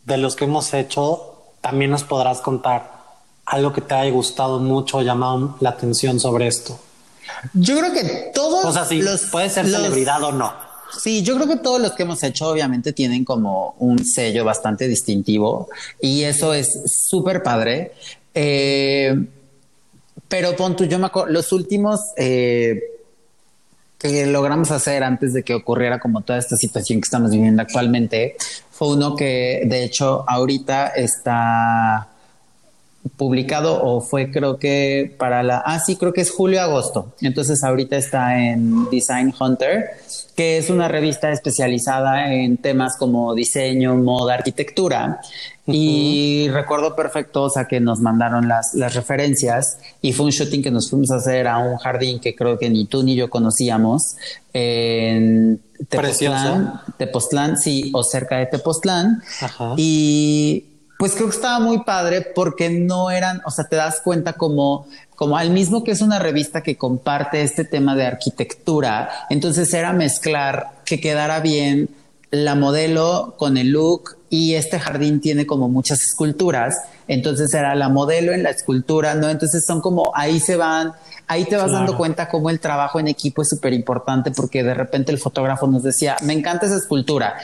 [0.06, 2.92] de los que hemos hecho también nos podrás contar?
[3.46, 6.80] Algo que te haya gustado mucho o llamado la atención sobre esto.
[7.54, 10.54] Yo creo que todos o sea, los, puede ser celebridad o no.
[11.00, 14.88] Sí, yo creo que todos los que hemos hecho obviamente tienen como un sello bastante
[14.88, 15.70] distintivo
[16.02, 17.94] y eso es súper padre.
[18.34, 19.16] Eh,
[20.28, 22.82] pero pon yo me acuerdo, los últimos eh,
[24.00, 28.36] que logramos hacer antes de que ocurriera como toda esta situación que estamos viviendo actualmente
[28.72, 32.13] fue uno que de hecho ahorita está
[33.18, 37.14] publicado o fue creo que para la, ah sí, creo que es julio-agosto.
[37.22, 39.92] Entonces ahorita está en Design Hunter,
[40.36, 45.20] que es una revista especializada en temas como diseño, moda, arquitectura.
[45.66, 50.62] Y recuerdo perfecto, o sea, que nos mandaron las, las referencias y fue un shooting
[50.62, 53.30] que nos fuimos a hacer a un jardín que creo que ni tú ni yo
[53.30, 54.18] conocíamos
[54.52, 59.24] en Tepoztlán, Tepoztlán, sí, o cerca de Tepoztlán.
[59.78, 60.73] Y
[61.04, 64.88] pues creo que estaba muy padre porque no eran, o sea, te das cuenta como,
[65.18, 69.92] como al mismo que es una revista que comparte este tema de arquitectura, entonces era
[69.92, 71.90] mezclar que quedara bien
[72.32, 76.74] la modelo con el look y este jardín tiene como muchas esculturas,
[77.10, 79.30] entonces era la modelo en la escultura, ¿no?
[79.30, 80.94] Entonces son como ahí se van,
[81.28, 84.74] ahí te vas dando cuenta cómo el trabajo en equipo es súper importante porque de
[84.74, 87.36] repente el fotógrafo nos decía, me encanta esa escultura,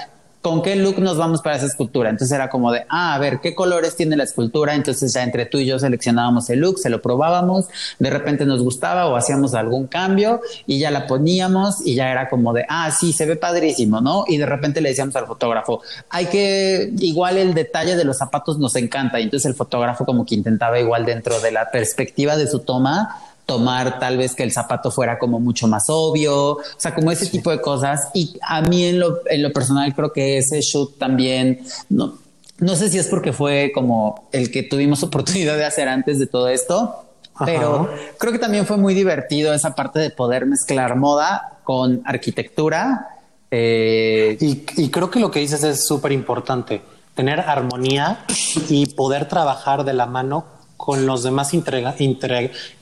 [0.41, 2.09] ¿con qué look nos vamos para esa escultura?
[2.09, 4.73] Entonces era como de, ah, a ver, ¿qué colores tiene la escultura?
[4.73, 7.67] Entonces ya entre tú y yo seleccionábamos el look, se lo probábamos,
[7.99, 12.29] de repente nos gustaba o hacíamos algún cambio y ya la poníamos y ya era
[12.29, 14.23] como de, ah, sí, se ve padrísimo, ¿no?
[14.27, 18.57] Y de repente le decíamos al fotógrafo, hay que, igual el detalle de los zapatos
[18.59, 19.19] nos encanta.
[19.19, 23.28] Y entonces el fotógrafo como que intentaba igual dentro de la perspectiva de su toma,
[23.49, 27.25] tomar tal vez que el zapato fuera como mucho más obvio, o sea, como ese
[27.25, 28.09] tipo de cosas.
[28.13, 32.13] Y a mí en lo, en lo personal creo que ese shoot también, no,
[32.59, 36.27] no sé si es porque fue como el que tuvimos oportunidad de hacer antes de
[36.27, 37.05] todo esto,
[37.43, 43.07] pero creo que también fue muy divertido esa parte de poder mezclar moda con arquitectura.
[43.49, 46.83] Eh, y, y, creo que lo que dices es súper importante,
[47.15, 48.23] tener armonía
[48.69, 50.45] y poder trabajar de la mano
[50.77, 51.95] con los demás integra,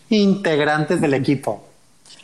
[0.09, 1.63] integrantes del equipo.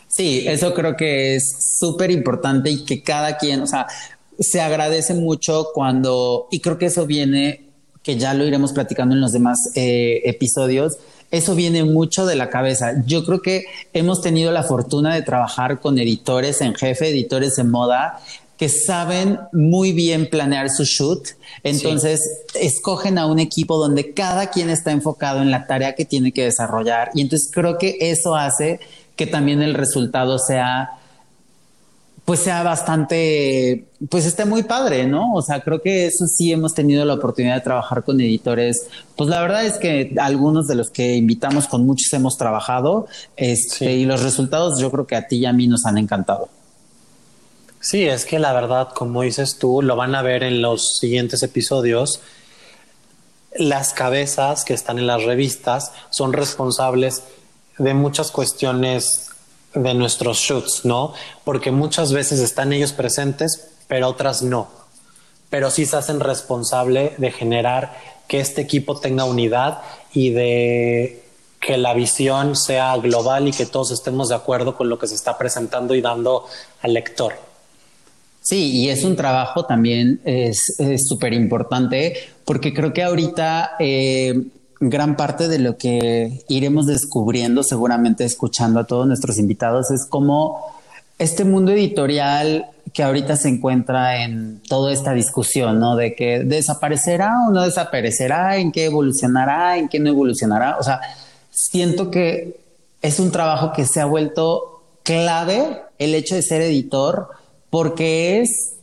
[0.07, 3.87] Sí, eso creo que es súper importante y que cada quien, o sea,
[4.39, 7.65] se agradece mucho cuando, y creo que eso viene,
[8.03, 10.97] que ya lo iremos platicando en los demás eh, episodios,
[11.31, 13.03] eso viene mucho de la cabeza.
[13.07, 17.71] Yo creo que hemos tenido la fortuna de trabajar con editores en jefe, editores en
[17.71, 18.19] moda,
[18.63, 21.31] que saben muy bien planear su shoot.
[21.63, 22.21] Entonces,
[22.53, 26.45] escogen a un equipo donde cada quien está enfocado en la tarea que tiene que
[26.45, 27.11] desarrollar.
[27.13, 28.79] Y entonces creo que eso hace
[29.17, 30.91] que también el resultado sea,
[32.23, 35.33] pues sea bastante, pues esté muy padre, ¿no?
[35.33, 38.87] O sea, creo que eso sí hemos tenido la oportunidad de trabajar con editores.
[39.17, 43.91] Pues la verdad es que algunos de los que invitamos con muchos hemos trabajado este,
[43.91, 46.47] y los resultados yo creo que a ti y a mí nos han encantado.
[47.83, 51.43] Sí, es que la verdad, como dices tú, lo van a ver en los siguientes
[51.43, 52.21] episodios.
[53.57, 57.23] Las cabezas que están en las revistas son responsables
[57.77, 59.31] de muchas cuestiones
[59.73, 61.13] de nuestros shoots, ¿no?
[61.43, 64.69] Porque muchas veces están ellos presentes, pero otras no.
[65.49, 69.81] Pero sí se hacen responsable de generar que este equipo tenga unidad
[70.13, 71.21] y de
[71.59, 75.15] que la visión sea global y que todos estemos de acuerdo con lo que se
[75.15, 76.47] está presentando y dando
[76.81, 77.51] al lector.
[78.43, 80.75] Sí, y es un trabajo también es
[81.07, 84.47] súper importante porque creo que ahorita eh,
[84.81, 90.73] gran parte de lo que iremos descubriendo, seguramente escuchando a todos nuestros invitados, es cómo
[91.19, 95.95] este mundo editorial que ahorita se encuentra en toda esta discusión, ¿no?
[95.95, 100.77] De que desaparecerá o no desaparecerá, en qué evolucionará, en qué no evolucionará.
[100.79, 100.99] O sea,
[101.49, 102.59] siento que
[103.01, 107.29] es un trabajo que se ha vuelto clave el hecho de ser editor
[107.73, 108.73] porque es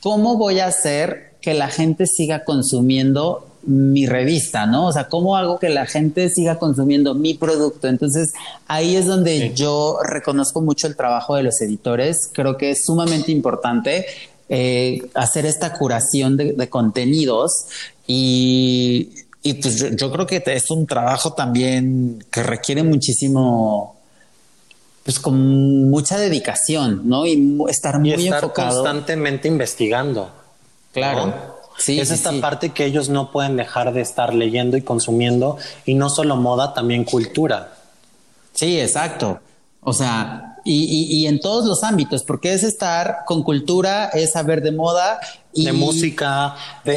[0.00, 4.86] cómo voy a hacer que la gente siga consumiendo mi revista, ¿no?
[4.86, 7.88] O sea, cómo hago que la gente siga consumiendo mi producto.
[7.88, 8.32] Entonces,
[8.68, 12.30] ahí es donde yo reconozco mucho el trabajo de los editores.
[12.32, 14.06] Creo que es sumamente importante
[14.48, 17.66] eh, hacer esta curación de, contenidos
[18.06, 19.08] y,
[19.60, 23.99] pues yo, creo que es un trabajo también que requiere muchísimo
[25.04, 27.26] pues con mucha dedicación, ¿no?
[27.26, 28.82] Y estar muy y estar enfocado.
[28.82, 30.30] constantemente investigando.
[30.92, 31.32] Claro.
[31.86, 36.10] es esta parte que ellos no pueden dejar de estar leyendo y consumiendo, y no
[36.10, 37.74] solo moda, también cultura.
[38.52, 39.40] Sí, exacto.
[39.82, 44.72] O sea, y, en todos los ámbitos, porque es estar con cultura, es saber de
[44.72, 45.20] moda.
[45.52, 46.54] Y, de música,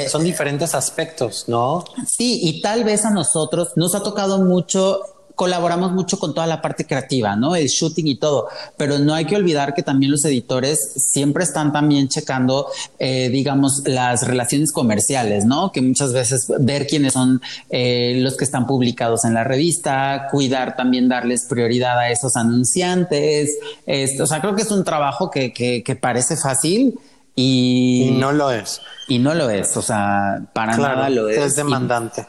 [0.09, 1.85] son diferentes aspectos, ¿no?
[2.05, 5.01] Sí, y tal vez a nosotros nos ha tocado mucho
[5.35, 7.55] colaboramos mucho con toda la parte creativa, ¿no?
[7.55, 11.71] El shooting y todo, pero no hay que olvidar que también los editores siempre están
[11.71, 12.67] también checando,
[12.99, 15.71] eh, digamos, las relaciones comerciales, ¿no?
[15.71, 20.75] Que muchas veces ver quiénes son eh, los que están publicados en la revista, cuidar
[20.75, 23.57] también darles prioridad a esos anunciantes.
[23.85, 26.99] Esto, o sea, creo que es un trabajo que, que, parece fácil.
[27.35, 28.81] Y, no lo es.
[29.07, 31.37] Y no lo es, o sea, para nada lo es.
[31.37, 32.25] Es demandante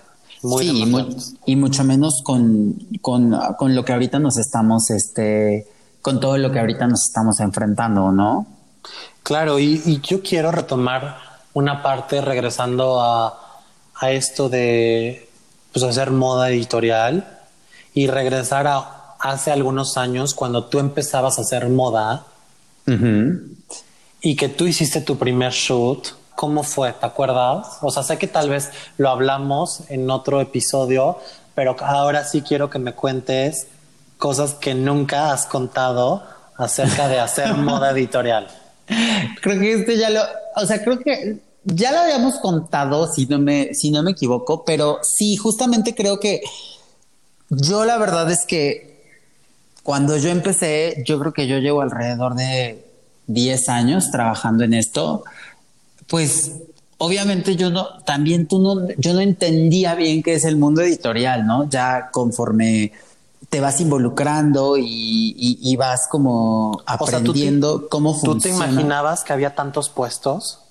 [0.58, 0.84] sí,
[1.46, 3.30] y, mucho menos con, con,
[3.74, 5.66] lo que ahorita nos estamos, este,
[6.02, 8.46] con todo lo que ahorita nos estamos enfrentando, ¿no?
[9.22, 11.18] Claro, y, yo quiero retomar
[11.54, 13.40] una parte regresando a,
[14.10, 15.30] esto de
[15.72, 17.26] pues, hacer moda editorial
[17.94, 22.26] y regresar a hace algunos años cuando tú empezabas a hacer moda
[24.20, 26.92] y que tú hiciste tu primer shoot ¿Cómo fue?
[26.92, 27.78] ¿Te acuerdas?
[27.80, 31.18] O sea, sé que tal vez lo hablamos en otro episodio,
[31.54, 33.68] pero ahora sí quiero que me cuentes
[34.18, 36.22] cosas que nunca has contado
[36.56, 38.48] acerca de hacer moda editorial.
[39.40, 40.20] Creo que este ya lo,
[40.56, 44.64] o sea, creo que ya lo habíamos contado, si no me, si no me equivoco,
[44.64, 46.42] pero sí, justamente creo que
[47.48, 48.94] yo la verdad es que
[49.82, 52.84] cuando yo empecé, yo creo que yo llevo alrededor de
[53.26, 55.24] 10 años trabajando en esto
[56.08, 56.52] pues
[56.98, 61.46] obviamente yo no, también tú no, yo no entendía bien qué es el mundo editorial,
[61.46, 61.68] ¿no?
[61.68, 62.92] Ya conforme
[63.48, 68.34] te vas involucrando y, vas como aprendiendo cómo funciona.
[68.34, 70.63] ¿Tú te imaginabas que había tantos puestos?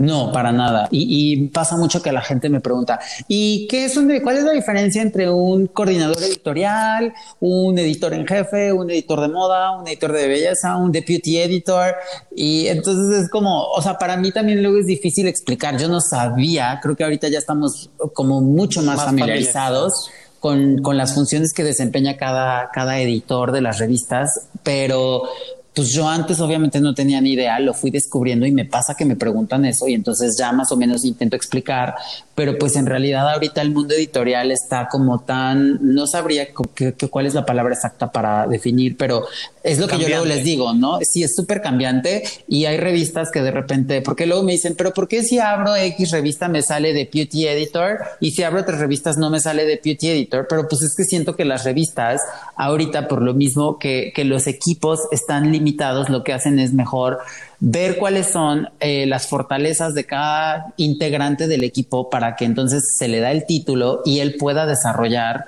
[0.00, 0.88] No, para nada.
[0.90, 4.52] Y, pasa mucho que la gente me pregunta, ¿y qué es un, cuál es la
[4.52, 10.10] diferencia entre un coordinador editorial, un editor en jefe, un editor de moda, un editor
[10.12, 11.94] de belleza, un deputy editor?
[12.34, 15.76] Y entonces es como, o sea, para mí también luego es difícil explicar.
[15.78, 20.10] Yo no sabía, creo que ahorita ya estamos como mucho más, familiarizados.
[20.40, 25.24] Con, con, las funciones que desempeña cada, cada editor de las revistas, pero
[25.74, 29.04] pues yo antes obviamente no tenía ni idea, lo fui descubriendo y me pasa que
[29.04, 31.94] me preguntan eso y entonces ya más o menos intento explicar,
[32.40, 36.48] pero pues en realidad ahorita el mundo editorial está como tan, no sabría
[37.10, 39.26] cuál es la palabra exacta para definir, pero
[39.62, 41.00] es lo que yo luego les digo, ¿no?
[41.02, 44.94] Sí, es súper cambiante y hay revistas que de repente, porque luego me dicen, pero
[44.94, 48.80] ¿por qué si abro X revista me sale de Beauty Editor y si abro otras
[48.80, 50.46] revistas no me sale de Beauty Editor?
[50.48, 52.22] Pero pues es que siento que las revistas
[52.56, 57.18] ahorita por lo mismo que, que los equipos están limitados, lo que hacen es mejor
[57.60, 63.06] ver cuáles son eh, las fortalezas de cada integrante del equipo para que entonces se
[63.06, 65.44] le da el título y él pueda desarrollar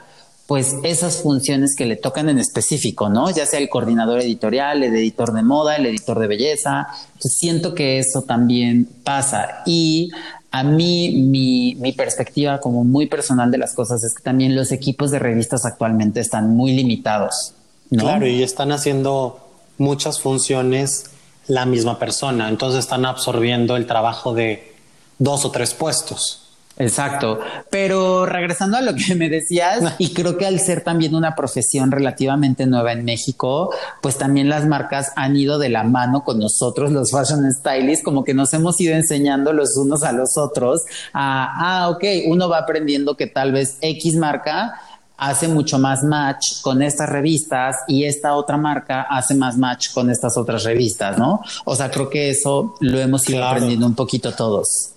[0.46, 3.30] pues esas funciones que le tocan en específico, ¿no?
[3.30, 6.88] Ya sea el coordinador editorial, el editor de moda, el editor de belleza.
[7.18, 9.62] Siento que eso también pasa.
[9.64, 10.10] Y
[10.50, 14.72] a mí, mi, mi, perspectiva como muy personal de las cosas es que también los
[14.72, 17.54] equipos de revistas actualmente están muy limitados.
[17.88, 19.40] Claro, y están haciendo
[19.78, 21.06] muchas funciones
[21.48, 22.48] la misma persona.
[22.48, 24.74] Entonces están absorbiendo el trabajo de
[25.18, 26.42] dos o tres puestos.
[26.78, 27.38] Exacto.
[27.70, 31.90] Pero regresando a lo que me decías, y creo que al ser también una profesión
[31.90, 36.90] relativamente nueva en México, pues también las marcas han ido de la mano con nosotros,
[36.90, 41.82] los fashion stylists, como que nos hemos ido enseñando los unos a los otros a,
[41.84, 44.80] ah, ok, uno va aprendiendo que tal vez X marca
[45.28, 50.10] hace mucho más match con estas revistas y esta otra marca hace más match con
[50.10, 51.40] estas otras revistas, ¿no?
[51.64, 54.90] O sea, creo que eso lo hemos ido aprendiendo un poquito todos.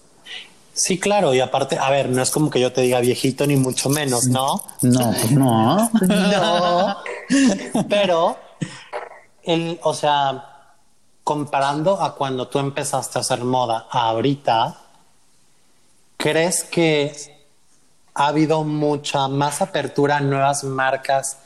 [0.74, 3.56] Sí, claro, y aparte, a ver, no es como que yo te diga viejito ni
[3.56, 4.62] mucho menos, ¿no?
[4.82, 5.90] No, no.
[5.92, 6.98] no.
[7.90, 8.38] Pero,
[9.44, 10.74] el, o sea,
[11.24, 14.76] comparando a cuando tú empezaste a hacer moda a ahorita,
[16.18, 17.35] ¿crees que
[18.16, 21.38] ha habido mucha más apertura a nuevas marcas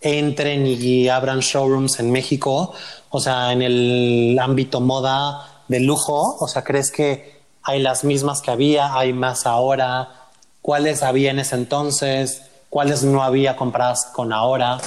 [0.00, 2.72] entren y abran showrooms en México,
[3.10, 8.40] o sea, en el ámbito moda de lujo, o sea, ¿crees que hay las mismas
[8.40, 10.28] que había, hay más ahora?
[10.62, 12.42] ¿Cuáles había en ese entonces?
[12.70, 14.78] ¿Cuáles no había compradas con ahora?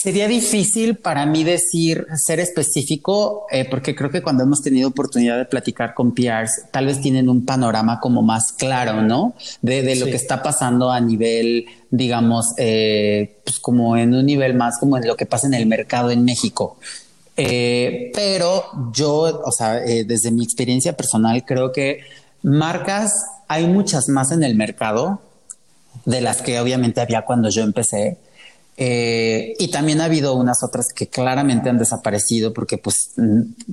[0.00, 5.36] Sería difícil para mí decir, ser específico, eh, porque creo que cuando hemos tenido oportunidad
[5.36, 9.34] de platicar con PRs, tal vez tienen un panorama como más claro, ¿no?
[9.60, 14.78] De, lo que está pasando a nivel, digamos, eh, pues como en un nivel más
[14.78, 16.76] como en lo que pasa en el mercado en México.
[17.36, 22.02] Eh, pero yo, o sea, desde mi experiencia personal, creo que
[22.44, 23.12] marcas
[23.48, 25.20] hay muchas más en el mercado
[26.04, 28.18] de las que obviamente había cuando yo empecé.
[28.80, 33.10] Eh, y también ha habido unas otras que claramente han desaparecido porque pues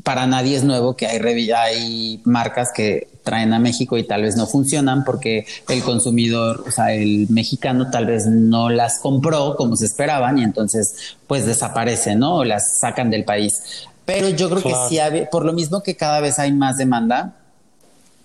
[0.01, 4.35] para nadie es nuevo que hay, hay marcas que traen a México y tal vez
[4.35, 9.75] no funcionan porque el consumidor, o sea, el mexicano tal vez no las compró como
[9.75, 10.95] se esperaban y entonces
[11.27, 12.37] pues desaparecen, ¿no?
[12.37, 13.61] O las sacan del país.
[14.05, 14.97] Pero yo creo que sí,
[15.31, 17.35] por lo mismo que cada vez hay más demanda,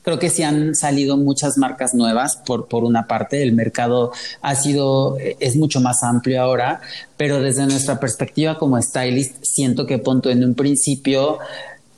[0.03, 3.43] Creo que sí han salido muchas marcas nuevas por, por una parte.
[3.43, 6.81] El mercado ha sido, es mucho más amplio ahora,
[7.17, 11.39] pero desde nuestra perspectiva como stylist, siento que punto en un principio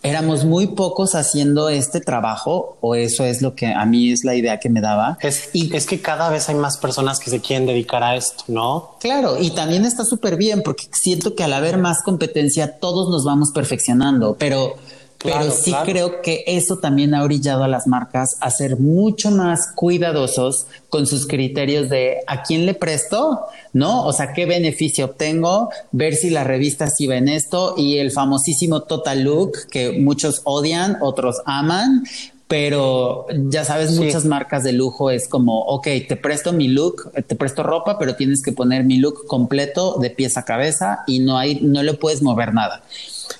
[0.02, 4.34] éramos muy pocos haciendo este trabajo, o eso es lo que a mí es la
[4.34, 5.16] idea que me daba.
[5.20, 8.44] Es, y, es que cada vez hay más personas que se quieren dedicar a esto,
[8.48, 8.96] ¿no?
[9.00, 13.24] Claro, y también está súper bien porque siento que al haber más competencia todos nos
[13.24, 14.74] vamos perfeccionando, pero
[15.22, 19.72] pero sí creo que eso también ha orillado a las marcas a ser mucho más
[19.74, 23.42] cuidadosos con sus criterios de a quién le presto,
[23.72, 24.04] ¿no?
[24.04, 28.82] O sea, qué beneficio obtengo, ver si la revista sí ven esto y el famosísimo
[28.82, 32.04] Total Look que muchos odian, otros aman,
[32.52, 37.34] pero ya sabes, muchas marcas de lujo es como, ok, te presto mi look, te
[37.34, 41.38] presto ropa, pero tienes que poner mi look completo de pies a cabeza y no
[41.38, 42.82] hay, no le puedes mover nada.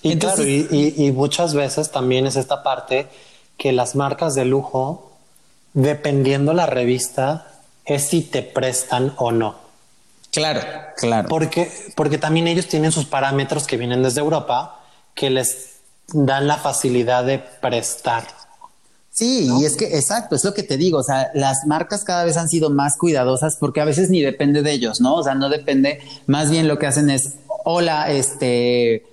[0.03, 3.09] Y claro, y, muchas veces también es esta parte
[3.57, 5.13] que las marcas de lujo,
[5.75, 7.47] dependiendo la revista,
[7.85, 9.57] es si te prestan o no.
[10.31, 10.61] Claro,
[10.97, 11.29] claro.
[11.29, 14.81] Porque, porque también ellos tienen sus parámetros que vienen desde Europa
[15.15, 15.73] que les
[16.13, 18.25] dan la facilidad de prestar.
[19.11, 22.25] Sí, y es que exacto, es lo que te digo, o sea, las marcas cada
[22.25, 25.17] vez han sido más cuidadosas porque a veces ni depende de ellos, ¿no?
[25.17, 29.05] O sea, no depende, más bien lo que hacen es, hola, este,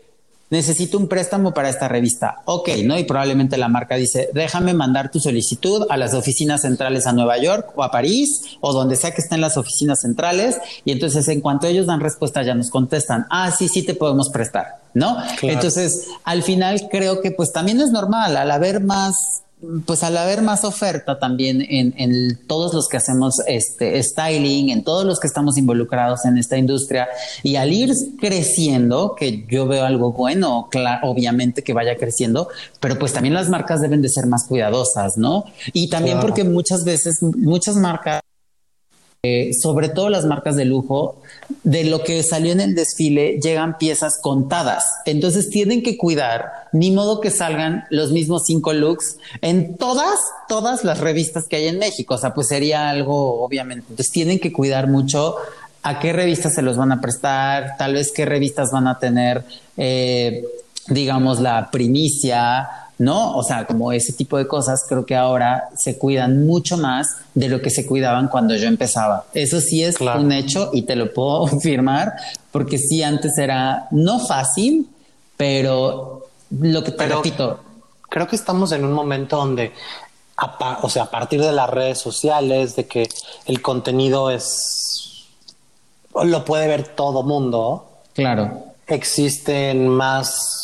[0.49, 2.41] necesito un préstamo para esta revista.
[2.45, 2.97] Ok, ¿no?
[2.97, 7.37] Y probablemente la marca dice, déjame mandar tu solicitud a las oficinas centrales a Nueva
[7.37, 10.57] York o a París o donde sea que estén las oficinas centrales.
[10.85, 14.29] Y entonces en cuanto ellos dan respuesta ya nos contestan, ah, sí, sí te podemos
[14.29, 15.17] prestar, ¿no?
[15.41, 19.43] Entonces, al final creo que pues también es normal, al haber más
[19.85, 25.05] pues al haber más oferta también en, todos los que hacemos este styling, en todos
[25.05, 27.09] los que estamos involucrados en esta industria
[27.43, 30.69] y al ir creciendo, que yo veo algo bueno,
[31.03, 32.47] obviamente que vaya creciendo,
[32.79, 35.45] pero pues también las marcas deben de ser más cuidadosas, ¿no?
[35.73, 38.21] Y también porque muchas veces, muchas marcas
[39.21, 41.21] eh, sobre todo las marcas de lujo,
[41.63, 44.85] de lo que salió en el desfile llegan piezas contadas.
[45.05, 50.17] Entonces tienen que cuidar, ni modo que salgan los mismos cinco looks en todas,
[50.47, 52.15] todas las revistas que hay en México.
[52.15, 53.87] O sea, pues sería algo, obviamente.
[53.89, 55.35] Entonces tienen que cuidar mucho
[55.83, 59.43] a qué revistas se los van a prestar, tal vez qué revistas van a tener,
[59.75, 60.45] eh,
[60.87, 62.69] digamos, la primicia
[62.99, 63.35] ¿no?
[63.35, 67.47] O sea, como ese tipo de cosas creo que ahora se cuidan mucho más de
[67.47, 69.25] lo que se cuidaban cuando yo empezaba.
[69.33, 72.13] Eso sí es un hecho y te lo puedo firmar
[72.51, 74.89] porque sí antes era no fácil,
[75.37, 77.61] pero lo que te repito.
[78.09, 79.71] Creo que estamos en un momento donde,
[80.81, 83.07] o sea, a partir de las redes sociales, de que
[83.45, 85.27] el contenido es,
[86.21, 87.87] lo puede ver todo mundo.
[88.13, 88.63] Claro.
[88.87, 90.58] Existen más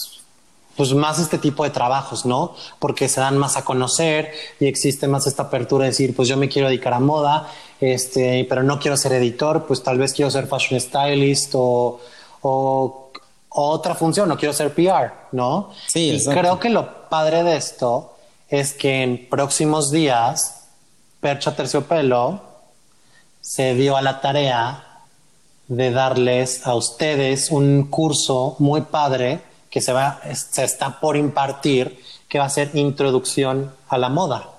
[0.75, 2.55] pues más este tipo de trabajos, ¿no?
[2.79, 6.37] Porque se dan más a conocer y existe más esta apertura de decir, pues yo
[6.37, 7.49] me quiero dedicar a moda,
[7.79, 11.99] este, pero no quiero ser editor, pues tal vez quiero ser fashion stylist o,
[12.41, 13.11] o,
[13.49, 15.71] otra función, no quiero ser PR, ¿no?
[15.87, 18.13] Sí, y creo que lo padre de esto
[18.49, 20.65] es que en próximos días,
[21.21, 22.41] Percha Terciopelo
[23.39, 24.83] se dio a la tarea
[25.67, 29.39] de darles a ustedes un curso muy padre
[29.75, 31.99] que se, va, se está por impartir,
[32.29, 34.51] que va a ser introducción a la moda.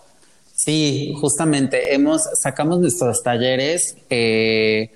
[0.55, 3.97] Sí, justamente hemos sacamos nuestros talleres.
[4.11, 4.93] Eh,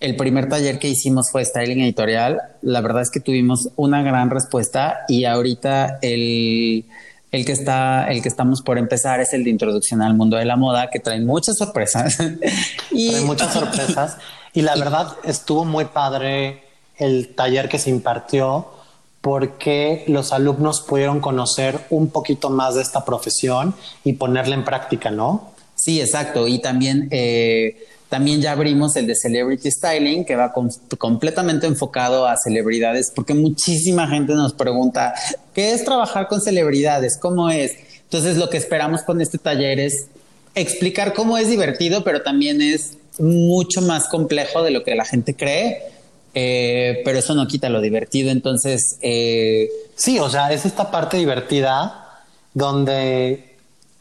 [0.00, 2.40] el primer taller que hicimos fue styling editorial.
[2.62, 6.86] La verdad es que tuvimos una gran respuesta y ahorita el,
[7.30, 10.46] el que está, el que estamos por empezar es el de introducción al mundo de
[10.46, 12.16] la moda, que trae muchas sorpresas.
[12.90, 14.16] y trae muchas sorpresas.
[14.54, 16.62] Y la verdad estuvo muy padre
[16.96, 18.80] el taller que se impartió
[19.22, 23.72] porque los alumnos pudieron conocer un poquito más de esta profesión
[24.04, 25.52] y ponerla en práctica, ¿no?
[25.76, 26.48] Sí, exacto.
[26.48, 30.52] Y también, eh, también ya abrimos el de Celebrity Styling, que va
[30.98, 35.14] completamente enfocado a celebridades, porque muchísima gente nos pregunta,
[35.54, 37.16] ¿qué es trabajar con celebridades?
[37.16, 37.76] ¿Cómo es?
[38.02, 40.08] Entonces, lo que esperamos con este taller es
[40.56, 45.34] explicar cómo es divertido, pero también es mucho más complejo de lo que la gente
[45.34, 46.01] cree
[46.34, 48.30] eh, pero eso no quita lo divertido.
[48.30, 52.22] Entonces, eh, sí, o sea, es esta parte divertida
[52.54, 53.56] donde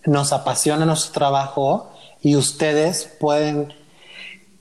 [0.06, 3.74] nos apasiona nuestro trabajo y ustedes pueden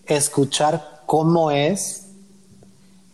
[0.06, 2.06] escuchar cómo es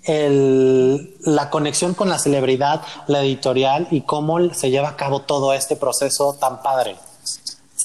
[0.04, 5.52] el, la conexión con la celebridad, la editorial y cómo se lleva a cabo todo
[5.52, 6.96] este proceso tan padre.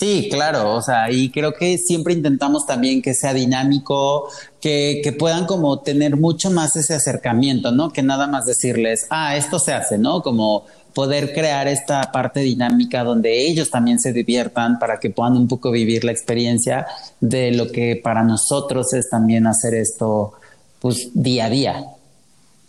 [0.02, 4.30] Sí, claro, o sea, y creo que siempre intentamos también que sea dinámico,
[4.60, 7.94] que, que, puedan como tener mucho más ese acercamiento, ¿no?
[7.94, 10.24] Que nada más decirles, ah, esto se hace, ¿no?
[10.24, 15.48] Como poder crear esta parte dinámica donde ellos también se diviertan para que puedan un
[15.48, 16.88] poco vivir la experiencia
[17.20, 20.34] de lo que para nosotros es también hacer esto,
[20.80, 21.86] pues día a día.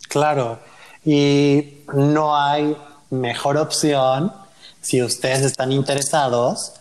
[0.07, 0.59] Claro,
[1.03, 2.77] y no hay
[3.09, 4.31] mejor opción
[4.81, 6.73] si ustedes están interesados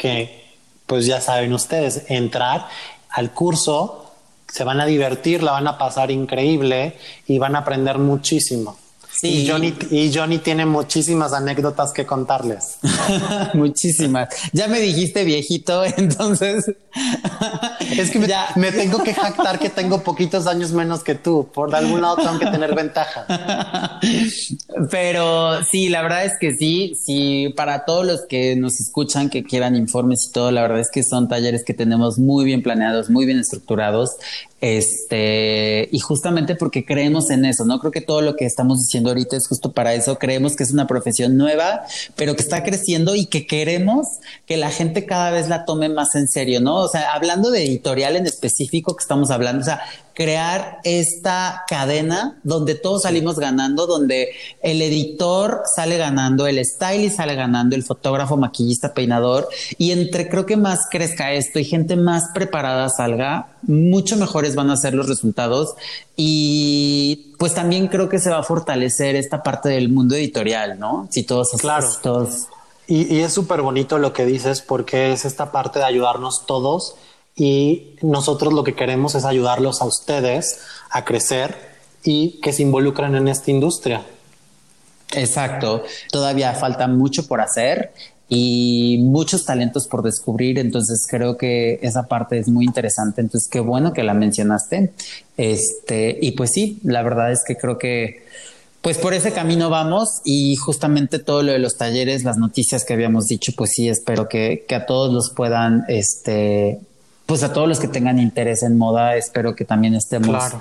[0.00, 2.68] que, pues ya saben ustedes, entrar
[3.10, 4.10] al curso,
[4.48, 6.96] se van a divertir, la van a pasar increíble
[7.26, 8.78] y van a aprender muchísimo.
[9.22, 12.78] Y, Johnny, y Johnny tiene muchísimas anécdotas que contarles.
[13.54, 14.28] muchísimas.
[14.52, 16.72] Ya me dijiste viejito, entonces.
[17.98, 18.48] es que ya.
[18.56, 21.48] me, tengo que jactar que tengo poquitos años menos que tú.
[21.52, 23.26] Por algún lado tengo que tener ventaja.
[24.90, 29.44] Pero sí, la verdad es que sí, sí, para todos los que nos escuchan, que
[29.44, 33.10] quieran informes y todo, la verdad es que son talleres que tenemos muy bien planeados,
[33.10, 34.12] muy bien estructurados.
[34.60, 37.78] Este, y justamente porque creemos en eso, ¿no?
[37.78, 40.18] Creo que todo lo que estamos diciendo ahorita es justo para eso.
[40.18, 41.84] Creemos que es una profesión nueva,
[42.14, 44.06] pero que está creciendo y que queremos
[44.46, 46.76] que la gente cada vez la tome más en serio, ¿no?
[46.76, 49.80] O sea, hablando de editorial en específico que estamos hablando, o sea,
[50.20, 54.28] crear esta cadena donde todos salimos ganando, donde
[54.62, 59.48] el editor sale ganando, el stylist sale ganando, el fotógrafo, maquillista, peinador,
[59.78, 64.68] y entre creo que más crezca esto y gente más preparada salga, mucho mejores van
[64.68, 65.74] a ser los resultados
[66.16, 71.08] y pues también creo que se va a fortalecer esta parte del mundo editorial, ¿no?
[71.10, 71.88] Si todos, claro.
[72.02, 72.48] todos.
[72.86, 76.96] Y, y es súper bonito lo que dices porque es esta parte de ayudarnos todos
[77.40, 80.60] y nosotros lo que queremos es ayudarlos a ustedes
[80.90, 81.56] a crecer
[82.04, 84.04] y que se involucren en esta industria.
[85.12, 85.82] Exacto,
[86.12, 87.94] todavía falta mucho por hacer
[88.28, 93.60] y muchos talentos por descubrir, entonces creo que esa parte es muy interesante, entonces qué
[93.60, 94.92] bueno que la mencionaste.
[95.38, 98.22] Este, y pues sí, la verdad es que creo que
[98.82, 102.92] pues por ese camino vamos y justamente todo lo de los talleres, las noticias que
[102.92, 106.80] habíamos dicho, pues sí, espero que, a todos los puedan este,
[107.30, 110.52] pues a todos los que tengan interés en moda, espero que también estemos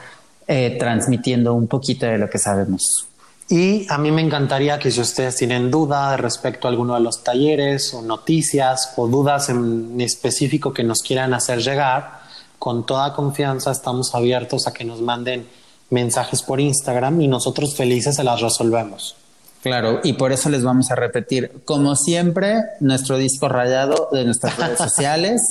[0.47, 3.07] eh, transmitiendo un poquito de lo que sabemos.
[3.49, 7.23] Y a mí me encantaría que si ustedes tienen duda respecto a alguno de los
[7.23, 12.19] talleres o noticias o dudas en específico que nos quieran hacer llegar,
[12.59, 15.47] con toda confianza estamos abiertos a que nos manden
[15.89, 19.15] mensajes por Instagram y nosotros felices se las resolvemos.
[19.61, 24.57] Claro, y por eso les vamos a repetir, como siempre, nuestro disco rayado de nuestras
[24.57, 25.41] redes sociales.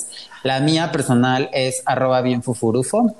[0.42, 3.14] La mía personal es arroba bienfufurufo.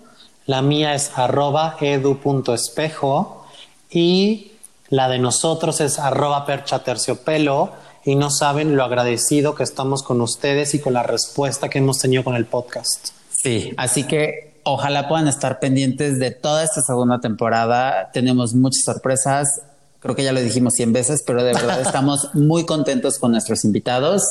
[0.47, 3.47] La mía es arroba edu.espejo
[3.91, 4.53] y
[4.89, 7.73] la de nosotros es arroba percha terciopelo
[8.05, 11.99] y no saben lo agradecido que estamos con ustedes y con la respuesta que hemos
[11.99, 13.09] tenido con el podcast.
[13.31, 18.11] Sí, así que ojalá puedan estar pendientes de toda esta segunda temporada.
[18.13, 19.61] Tenemos muchas sorpresas
[20.01, 23.65] Creo que ya lo dijimos 100 veces, pero de verdad estamos muy contentos con nuestros
[23.65, 24.23] invitados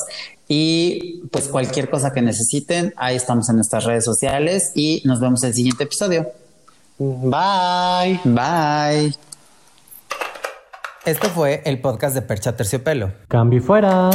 [0.48, 5.42] y pues cualquier cosa que necesiten, ahí estamos en nuestras redes sociales y nos vemos
[5.42, 6.32] en el siguiente episodio.
[6.98, 8.20] Bye.
[8.24, 9.14] Bye.
[11.04, 13.12] Esto fue el podcast de Percha Terciopelo.
[13.28, 14.10] Cambio fuera.